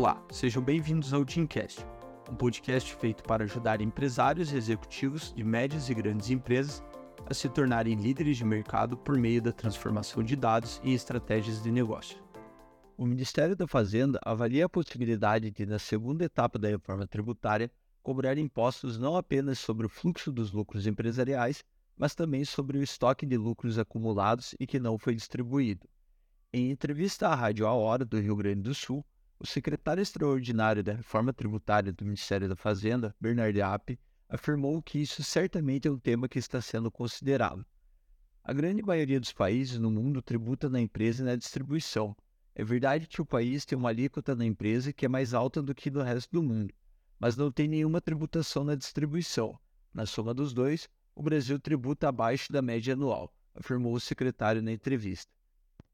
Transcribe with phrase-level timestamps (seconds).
[0.00, 1.84] Olá, sejam bem-vindos ao Teamcast,
[2.30, 6.80] um podcast feito para ajudar empresários e executivos de médias e grandes empresas
[7.28, 11.72] a se tornarem líderes de mercado por meio da transformação de dados e estratégias de
[11.72, 12.16] negócio.
[12.96, 17.68] O Ministério da Fazenda avalia a possibilidade de, na segunda etapa da reforma tributária,
[18.00, 21.64] cobrar impostos não apenas sobre o fluxo dos lucros empresariais,
[21.96, 25.88] mas também sobre o estoque de lucros acumulados e que não foi distribuído.
[26.52, 29.04] Em entrevista à Rádio A Hora do Rio Grande do Sul,
[29.40, 35.22] o secretário extraordinário da Reforma Tributária do Ministério da Fazenda, Bernard App, afirmou que isso
[35.22, 37.64] certamente é um tema que está sendo considerado.
[38.42, 42.16] A grande maioria dos países no mundo tributa na empresa e na distribuição.
[42.52, 45.72] É verdade que o país tem uma alíquota na empresa que é mais alta do
[45.74, 46.74] que no resto do mundo,
[47.20, 49.56] mas não tem nenhuma tributação na distribuição.
[49.94, 54.72] Na soma dos dois, o Brasil tributa abaixo da média anual, afirmou o secretário na
[54.72, 55.30] entrevista.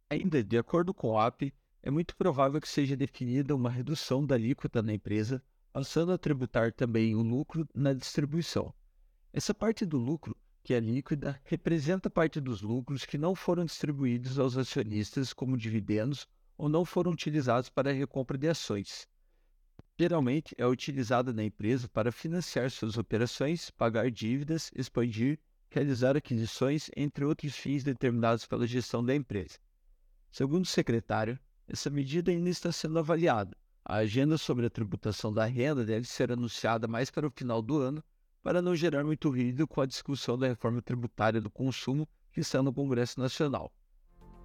[0.09, 1.53] Ainda, de acordo com o AP,
[1.87, 6.73] é muito provável que seja definida uma redução da alíquota na empresa passando a tributar
[6.73, 8.73] também o lucro na distribuição.
[9.35, 14.39] Essa parte do lucro, que é líquida, representa parte dos lucros que não foram distribuídos
[14.39, 16.27] aos acionistas como dividendos
[16.57, 19.07] ou não foram utilizados para a recompra de ações.
[19.99, 25.39] Geralmente é utilizada na empresa para financiar suas operações, pagar dívidas, expandir,
[25.69, 29.59] realizar aquisições, entre outros fins determinados pela gestão da empresa.
[30.31, 35.45] Segundo o secretário, essa medida ainda está sendo avaliada, a agenda sobre a tributação da
[35.45, 38.03] renda deve ser anunciada mais para o final do ano,
[38.43, 42.63] para não gerar muito ruído com a discussão da reforma tributária do consumo que está
[42.63, 43.71] no Congresso Nacional.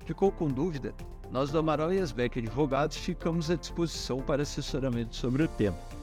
[0.06, 0.94] Ficou com dúvida?
[1.31, 5.98] Nós do Amaral e Asbeck Advogados ficamos à disposição para assessoramento sobre o tema.